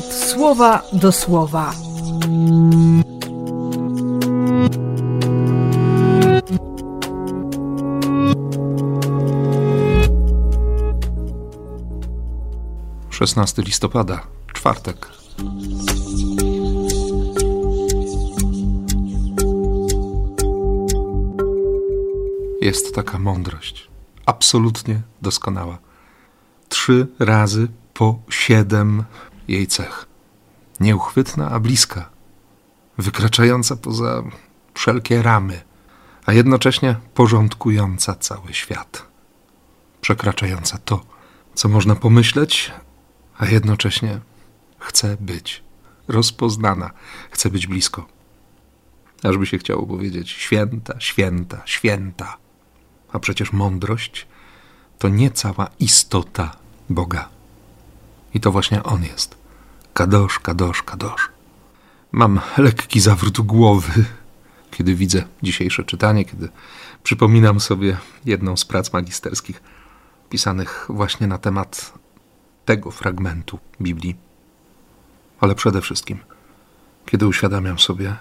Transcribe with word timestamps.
słowa 0.00 0.82
do 0.92 1.12
słowa. 1.12 1.74
Szesnasty 13.10 13.62
listopada, 13.62 14.20
czwartek. 14.52 15.08
Jest 22.60 22.94
taka 22.94 23.18
mądrość, 23.18 23.88
absolutnie 24.26 25.00
doskonała. 25.22 25.78
Trzy 26.68 27.06
razy 27.18 27.68
po 27.94 28.18
siedem 28.30 29.04
jej 29.48 29.66
cech. 29.66 30.06
Nieuchwytna, 30.80 31.50
a 31.50 31.60
bliska, 31.60 32.10
wykraczająca 32.98 33.76
poza 33.76 34.22
wszelkie 34.74 35.22
ramy, 35.22 35.62
a 36.26 36.32
jednocześnie 36.32 36.96
porządkująca 37.14 38.14
cały 38.14 38.54
świat, 38.54 39.06
przekraczająca 40.00 40.78
to, 40.78 41.04
co 41.54 41.68
można 41.68 41.94
pomyśleć, 41.94 42.72
a 43.38 43.46
jednocześnie 43.46 44.20
chce 44.78 45.16
być 45.20 45.62
rozpoznana, 46.08 46.90
chce 47.30 47.50
być 47.50 47.66
blisko. 47.66 48.06
Ażby 49.22 49.46
się 49.46 49.58
chciało 49.58 49.86
powiedzieć 49.86 50.30
święta, 50.30 51.00
święta, 51.00 51.62
święta. 51.64 52.36
A 53.12 53.18
przecież 53.18 53.52
mądrość 53.52 54.26
to 54.98 55.08
nie 55.08 55.30
cała 55.30 55.68
istota 55.78 56.56
Boga. 56.90 57.28
I 58.34 58.40
to 58.40 58.52
właśnie 58.52 58.82
On 58.82 59.04
jest. 59.04 59.41
Kadosz, 59.94 60.38
kadosz, 60.38 60.82
kadosz. 60.82 61.28
Mam 62.12 62.40
lekki 62.58 63.00
zawrót 63.00 63.40
głowy, 63.40 64.04
kiedy 64.70 64.94
widzę 64.94 65.24
dzisiejsze 65.42 65.84
czytanie, 65.84 66.24
kiedy 66.24 66.48
przypominam 67.02 67.60
sobie 67.60 67.96
jedną 68.24 68.56
z 68.56 68.64
prac 68.64 68.92
magisterskich 68.92 69.62
pisanych 70.30 70.86
właśnie 70.88 71.26
na 71.26 71.38
temat 71.38 71.92
tego 72.64 72.90
fragmentu 72.90 73.58
Biblii. 73.80 74.16
Ale 75.40 75.54
przede 75.54 75.80
wszystkim, 75.80 76.18
kiedy 77.06 77.26
uświadamiam 77.26 77.78
sobie, 77.78 78.16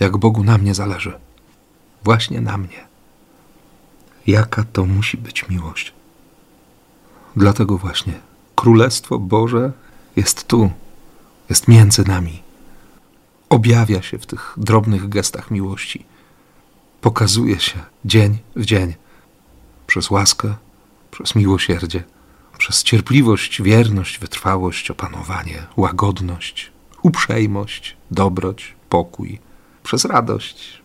jak 0.00 0.16
Bogu 0.16 0.44
na 0.44 0.58
mnie 0.58 0.74
zależy. 0.74 1.12
Właśnie 2.04 2.40
na 2.40 2.56
mnie. 2.56 2.86
Jaka 4.26 4.64
to 4.72 4.84
musi 4.84 5.16
być 5.16 5.48
miłość. 5.48 5.92
Dlatego 7.36 7.78
właśnie 7.78 8.12
Królestwo 8.54 9.18
Boże 9.18 9.72
jest 10.16 10.48
tu, 10.48 10.70
jest 11.48 11.68
między 11.68 12.08
nami. 12.08 12.42
Objawia 13.48 14.02
się 14.02 14.18
w 14.18 14.26
tych 14.26 14.54
drobnych 14.56 15.08
gestach 15.08 15.50
miłości. 15.50 16.04
Pokazuje 17.00 17.60
się 17.60 17.78
dzień 18.04 18.38
w 18.56 18.64
dzień 18.64 18.94
przez 19.86 20.10
łaskę, 20.10 20.54
przez 21.10 21.34
miłosierdzie, 21.34 22.04
przez 22.58 22.82
cierpliwość, 22.82 23.62
wierność, 23.62 24.18
wytrwałość, 24.18 24.90
opanowanie, 24.90 25.66
łagodność, 25.76 26.72
uprzejmość, 27.02 27.96
dobroć, 28.10 28.74
pokój, 28.88 29.38
przez 29.82 30.04
radość, 30.04 30.82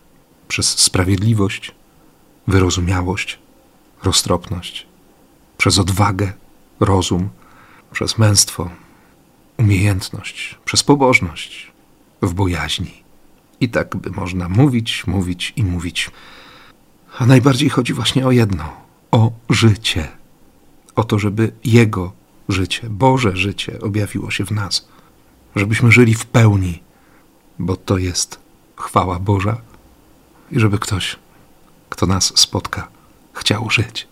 przez 0.48 0.78
sprawiedliwość, 0.78 1.74
wyrozumiałość, 2.46 3.38
roztropność, 4.02 4.86
przez 5.58 5.78
odwagę, 5.78 6.32
rozum, 6.80 7.28
przez 7.92 8.18
męstwo, 8.18 8.70
umiejętność, 9.60 10.58
przez 10.64 10.82
pobożność, 10.82 11.72
w 12.22 12.34
bojaźni. 12.34 13.02
I 13.60 13.68
tak 13.68 13.96
by 13.96 14.10
można 14.10 14.48
mówić, 14.48 15.06
mówić 15.06 15.52
i 15.56 15.64
mówić. 15.64 16.10
A 17.18 17.26
najbardziej 17.26 17.68
chodzi 17.68 17.92
właśnie 17.94 18.26
o 18.26 18.30
jedno 18.30 18.80
o 19.10 19.32
życie. 19.50 20.08
O 20.96 21.04
to, 21.04 21.18
żeby 21.18 21.52
Jego 21.64 22.12
życie, 22.48 22.90
Boże 22.90 23.36
życie 23.36 23.80
objawiło 23.80 24.30
się 24.30 24.44
w 24.44 24.50
nas. 24.50 24.88
Żebyśmy 25.56 25.92
żyli 25.92 26.14
w 26.14 26.26
pełni, 26.26 26.82
bo 27.58 27.76
to 27.76 27.98
jest 27.98 28.38
chwała 28.76 29.18
Boża 29.18 29.60
i 30.50 30.60
żeby 30.60 30.78
ktoś, 30.78 31.16
kto 31.88 32.06
nas 32.06 32.32
spotka, 32.38 32.88
chciał 33.32 33.70
żyć 33.70 34.08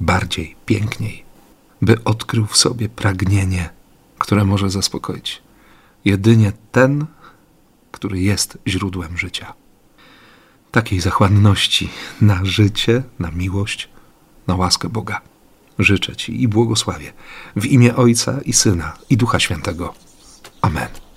bardziej, 0.00 0.56
piękniej, 0.66 1.24
by 1.82 2.04
odkrył 2.04 2.46
w 2.46 2.56
sobie 2.56 2.88
pragnienie, 2.88 3.70
które 4.20 4.44
może 4.44 4.70
zaspokoić 4.70 5.42
jedynie 6.04 6.52
ten, 6.72 7.06
który 7.90 8.20
jest 8.20 8.58
źródłem 8.66 9.18
życia. 9.18 9.52
Takiej 10.70 11.00
zachłanności 11.00 11.88
na 12.20 12.44
życie, 12.44 13.02
na 13.18 13.30
miłość, 13.30 13.88
na 14.46 14.54
łaskę 14.56 14.88
Boga. 14.88 15.20
Życzę 15.78 16.16
Ci 16.16 16.42
i 16.42 16.48
błogosławię 16.48 17.12
w 17.56 17.66
imię 17.66 17.96
Ojca 17.96 18.40
i 18.44 18.52
Syna 18.52 18.96
i 19.10 19.16
Ducha 19.16 19.40
Świętego. 19.40 19.94
Amen. 20.62 21.09